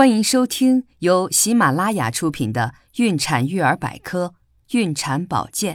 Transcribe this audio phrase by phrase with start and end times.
[0.00, 2.72] 欢迎收听由喜马拉雅出品的
[3.04, 4.32] 《孕产育儿百科·
[4.78, 5.74] 孕产保健》，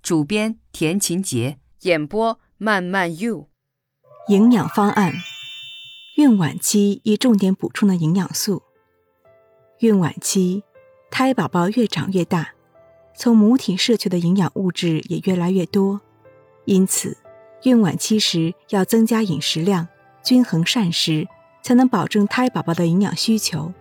[0.00, 3.48] 主编田勤杰，演播慢慢 you。
[4.28, 5.14] 营养方案：
[6.16, 8.62] 孕晚期宜重点补充的营养素。
[9.80, 10.62] 孕晚期，
[11.10, 12.50] 胎宝宝越长越大，
[13.16, 16.00] 从母体摄取的营养物质也越来越多，
[16.66, 17.18] 因此，
[17.64, 19.88] 孕晚期时要增加饮食量，
[20.22, 21.26] 均衡膳食。
[21.62, 23.72] 才能保证胎宝宝的营养需求，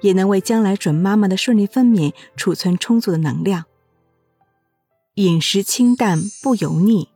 [0.00, 3.64] 也能为将来准妈妈的顺利分娩储存充足的能量。
[5.14, 7.08] 饮食清淡不油腻。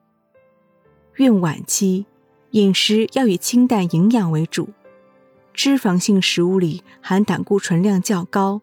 [1.17, 2.07] 孕晚期，
[2.53, 4.71] 饮食要以清淡营养为主。
[5.53, 8.63] 脂肪性食物里含胆固醇量较高，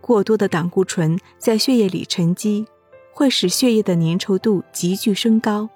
[0.00, 2.66] 过多的胆固醇在血液里沉积，
[3.12, 5.68] 会使血液的粘稠度急剧升高，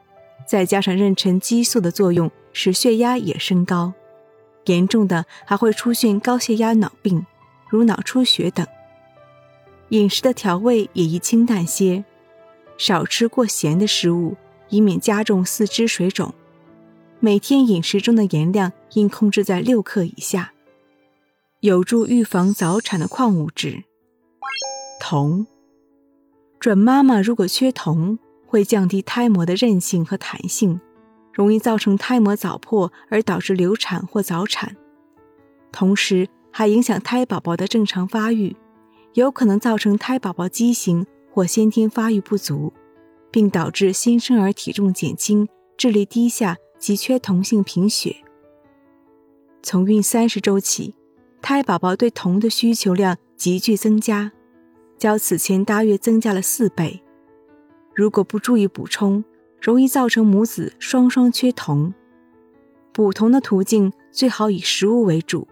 [0.45, 3.93] 再加上妊娠激素的作用，使血压也升高。
[4.67, 7.27] 严重的还会出现高血压、脑病，
[7.69, 8.67] 如脑出血等。
[9.89, 12.05] 饮食的调味也宜清淡些，
[12.79, 14.37] 少吃过咸的食物，
[14.69, 16.33] 以免加重四肢水肿。
[17.21, 20.53] 每天饮食中的盐量应控制在六克以下。
[21.61, 23.85] 有助预防早产的矿物质，
[25.01, 25.47] 铜。
[26.59, 30.81] 准妈妈如果缺铜，会降低胎膜的韧性和弹性。
[31.33, 34.77] 容易造成胎膜早破而导致流产或早产，
[35.71, 38.55] 同时还影响胎宝宝的正常发育，
[39.15, 42.73] 有可能造成胎宝宝畸形或先天发育不足，
[43.31, 48.17] 并导致新生儿体重减轻、智力低下及缺铜性贫血。
[49.63, 50.95] 从孕三十周起，
[51.41, 54.33] 胎宝宝对铜的需求量急剧增加，
[54.99, 57.03] 较此前大约增加了四倍。
[57.95, 59.25] 如果不注意补充，
[59.63, 61.95] 容易造成母子双双缺铜。
[62.93, 65.47] 补铜的途径最好以食物为主，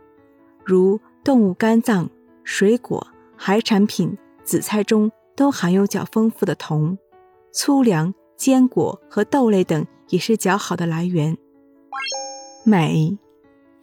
[0.65, 2.11] 如动物肝脏、
[2.43, 6.99] 水果、海产品、紫菜中都含有较丰富的铜。
[7.53, 11.39] 粗粮、坚果和豆类等也是较好的来源。
[12.65, 13.17] 镁，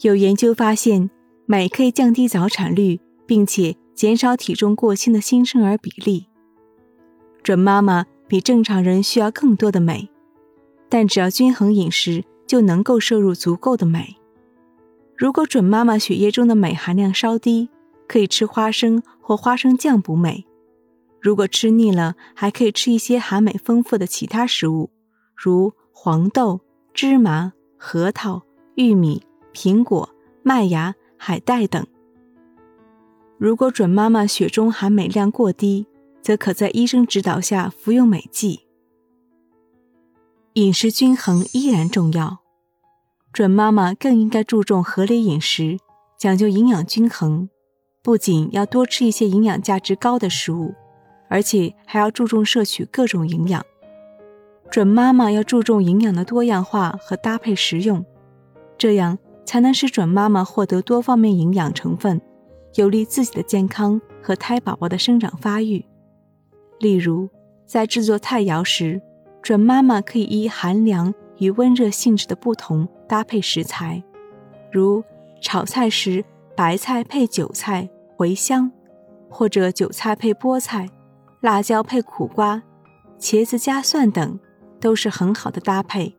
[0.01, 1.09] 有研究发现，
[1.45, 6.27] 镁可以降低早产率，并且减少体重过轻的新生儿比例。
[7.41, 10.09] 准妈妈比正常人需要更多的镁。
[10.89, 14.15] 但只要均衡饮食，就能够摄入足够的镁。
[15.15, 17.69] 如果准妈妈血液中的镁含量稍低，
[18.07, 20.45] 可以吃花生或花生酱补镁。
[21.19, 24.91] 如果吃腻了，还可以吃一些含镁丰富的其他食物，
[25.35, 26.61] 如黄豆、
[26.93, 28.43] 芝麻、核桃、
[28.75, 29.23] 玉米、
[29.53, 30.09] 苹果、
[30.43, 31.85] 麦芽、海带等。
[33.39, 35.87] 如果准妈妈血中含镁量过低，
[36.21, 38.66] 则可在医生指导下服用镁剂。
[40.57, 42.39] 饮食均衡依然重要，
[43.31, 45.77] 准妈妈更应该注重合理饮食，
[46.17, 47.47] 讲究营养均衡。
[48.01, 50.73] 不仅要多吃一些营养价值高的食物，
[51.29, 53.63] 而且还要注重摄取各种营养。
[54.71, 58.03] 准妈妈要注重营养的多样化和搭配食用，
[58.79, 62.19] 这样才能使准妈妈获得多方面营养成分，
[62.73, 65.85] 有利自己的健康和胎宝宝的生长发育。
[66.79, 67.29] 例如，
[67.67, 68.99] 在制作菜肴时。
[69.41, 74.03] 准妈妈可以依寒凉与温热性质的不同搭配食材，
[74.71, 75.03] 如
[75.41, 76.23] 炒菜时
[76.55, 78.71] 白菜配韭菜、茴香，
[79.29, 80.89] 或者韭菜配菠菜、
[81.41, 82.61] 辣椒配苦瓜、
[83.19, 84.39] 茄子加蒜等，
[84.81, 86.17] 都是很好的搭配，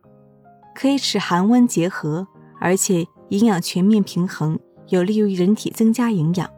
[0.73, 2.27] 可以使寒温结合，
[2.59, 4.57] 而且营养全面平衡，
[4.87, 6.49] 有利于人体增加营养。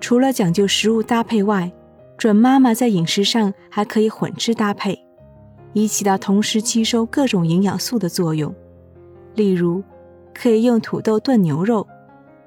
[0.00, 1.72] 除了讲究食物搭配外，
[2.18, 5.04] 准妈妈在饮食上还可以混吃搭配。
[5.72, 8.54] 以起到同时吸收各种营养素的作用。
[9.34, 9.82] 例如，
[10.34, 11.86] 可以用土豆炖牛肉，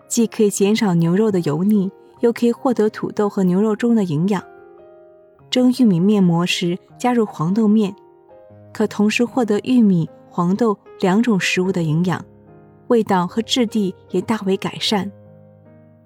[0.07, 4.43] 既可以减少牛肉的油腻，又可以获得土豆和牛肉中的营养。
[5.49, 7.95] 蒸玉米面膜时加入黄豆面，
[8.73, 12.23] 可同时获得玉米、黄豆两种食物的营养，
[12.87, 15.11] 味道和质地也大为改善。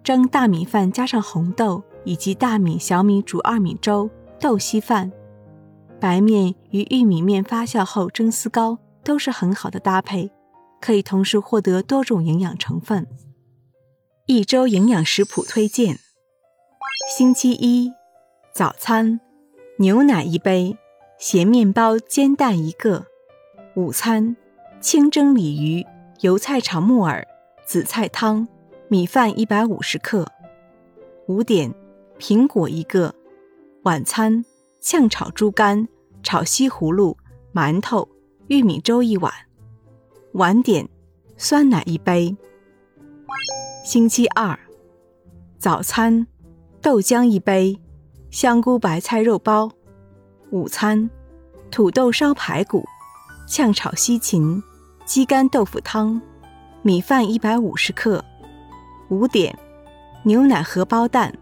[0.03, 5.11] 蒸大米饭加上红豆，以及大米、小米煮二米粥、豆稀饭。
[5.99, 10.31] 白面与玉米面发酵后蒸丝糕都是很好的搭配，
[10.79, 13.05] 可以同时获得多种营养成分。
[14.25, 15.97] 一周营养食谱推荐：
[17.15, 17.91] 星期一，
[18.53, 19.19] 早餐
[19.77, 20.77] 牛奶一杯，
[21.17, 23.03] 咸面包煎蛋一个；
[23.75, 24.37] 午餐
[24.79, 25.85] 清蒸鲤鱼，
[26.21, 27.27] 油菜炒木耳，
[27.65, 28.47] 紫菜汤，
[28.87, 30.23] 米饭一百五十克；
[31.27, 31.73] 五点
[32.19, 33.11] 苹果一个；
[33.83, 34.45] 晚餐。
[34.81, 35.87] 炝炒猪肝、
[36.23, 37.15] 炒西葫芦、
[37.53, 38.07] 馒头、
[38.47, 39.31] 玉米粥一碗。
[40.33, 40.87] 晚点，
[41.37, 42.35] 酸奶一杯。
[43.83, 44.57] 星期二，
[45.57, 46.25] 早餐：
[46.81, 47.77] 豆浆一杯，
[48.31, 49.69] 香菇白菜肉包。
[50.51, 51.09] 午餐：
[51.69, 52.85] 土豆烧排骨，
[53.47, 54.63] 炝炒西芹，
[55.05, 56.21] 鸡肝豆腐汤，
[56.83, 58.23] 米饭一百五十克。
[59.09, 59.57] 五点：
[60.23, 61.37] 牛奶荷包蛋。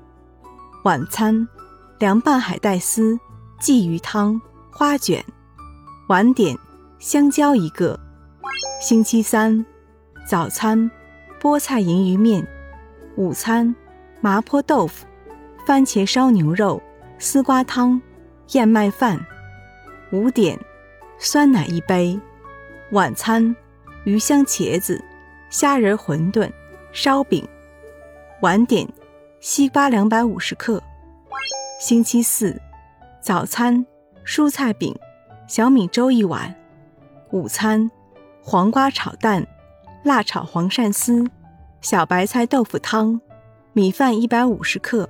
[0.83, 1.47] 晚餐：
[1.99, 3.19] 凉拌海带丝，
[3.59, 4.39] 鲫鱼汤，
[4.71, 5.23] 花卷。
[6.09, 6.55] 晚点：
[6.99, 7.99] 香蕉一个。
[8.79, 9.65] 星期三：
[10.27, 10.89] 早餐：
[11.41, 12.47] 菠菜银鱼面。
[13.15, 13.75] 午餐：
[14.21, 15.07] 麻婆豆腐、
[15.65, 16.81] 番茄烧牛肉、
[17.17, 17.99] 丝瓜汤。
[18.51, 19.19] 燕麦饭，
[20.11, 20.57] 五点，
[21.17, 22.17] 酸奶一杯。
[22.91, 23.53] 晚餐，
[24.05, 25.03] 鱼香茄子、
[25.49, 26.49] 虾仁馄饨、
[26.93, 27.45] 烧饼。
[28.41, 28.87] 晚点，
[29.41, 30.81] 西瓜两百五十克。
[31.81, 32.55] 星期四，
[33.27, 33.85] 早餐，
[34.25, 34.97] 蔬菜饼、
[35.49, 36.55] 小米粥一碗。
[37.31, 37.91] 午餐，
[38.41, 39.45] 黄瓜炒蛋、
[40.05, 41.29] 辣炒黄鳝丝、
[41.81, 43.19] 小白菜豆腐汤、
[43.73, 45.09] 米饭一百五十克。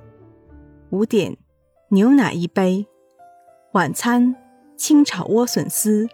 [0.90, 1.36] 五点，
[1.90, 2.88] 牛奶一杯。
[3.70, 4.34] 晚餐：
[4.76, 6.08] 清炒莴笋丝、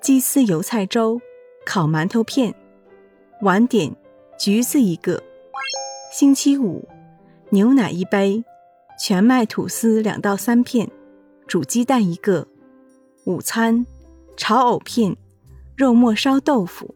[0.00, 1.20] 鸡丝油菜粥、
[1.66, 2.54] 烤馒头片。
[3.42, 3.94] 晚点：
[4.38, 5.22] 橘子一个。
[6.10, 6.88] 星期五：
[7.50, 8.42] 牛奶一杯，
[8.98, 10.90] 全麦吐司两到三片，
[11.50, 12.46] 煮鸡蛋一个。
[13.24, 13.84] 午餐：
[14.36, 15.16] 炒藕片、
[15.74, 16.94] 肉末烧豆腐、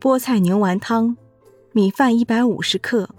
[0.00, 1.16] 菠菜牛丸汤、
[1.72, 3.10] 米饭一百五十克。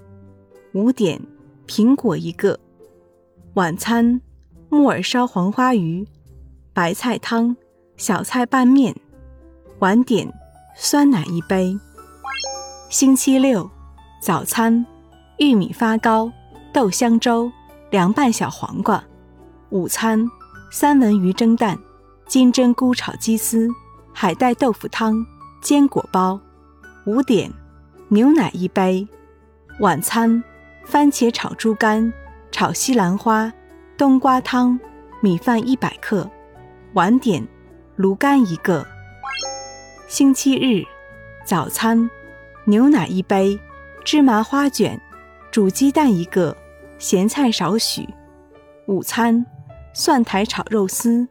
[0.72, 1.22] 五点：
[1.68, 2.58] 苹果一个。
[3.56, 4.22] 晚餐：
[4.70, 6.08] 木耳烧黄花鱼。
[6.72, 7.58] 白菜汤、
[7.98, 8.96] 小菜拌面，
[9.80, 10.32] 晚点
[10.74, 11.78] 酸奶一杯。
[12.88, 13.70] 星期六
[14.22, 14.86] 早餐：
[15.38, 16.32] 玉米发糕、
[16.72, 17.52] 豆香粥、
[17.90, 19.04] 凉拌小黄瓜。
[19.72, 20.26] 午餐：
[20.70, 21.78] 三文鱼蒸蛋、
[22.28, 23.70] 金针菇炒鸡丝、
[24.14, 25.26] 海带豆腐汤、
[25.62, 26.40] 坚果包。
[27.06, 27.50] 五点
[28.10, 29.08] 牛奶一杯。
[29.80, 30.44] 晚餐：
[30.86, 32.12] 番茄炒猪肝、
[32.52, 33.52] 炒西兰花、
[33.98, 34.78] 冬瓜汤、
[35.22, 36.30] 米饭一百克。
[36.94, 37.48] 晚点，
[37.96, 38.86] 芦柑一个。
[40.10, 40.84] 星期日，
[41.46, 42.10] 早餐，
[42.66, 43.58] 牛奶一杯，
[44.04, 45.00] 芝麻花卷，
[45.50, 46.56] 煮鸡蛋一个，
[46.98, 48.06] 咸菜少许。
[48.88, 49.46] 午餐，
[50.00, 51.28] 蒜苔炒肉丝，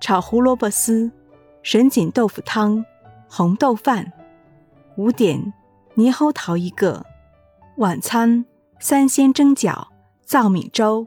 [0.00, 1.08] 炒胡萝卜丝，
[1.62, 2.84] 什锦豆腐汤，
[3.30, 4.12] 红豆饭。
[4.96, 5.52] 五点，
[5.94, 7.06] 猕猴桃一个。
[7.76, 8.44] 晚餐，
[8.80, 9.86] 三鲜蒸饺，
[10.26, 11.06] 糙米粥。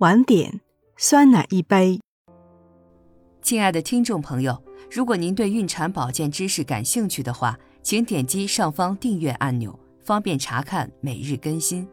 [0.00, 0.60] 晚点，
[0.98, 1.98] 酸奶一杯。
[3.40, 11.88] 亲爱的听众朋友，如果您对孕产保健知识感兴趣的话，请点击上方订阅按钮，方便查看每日更新。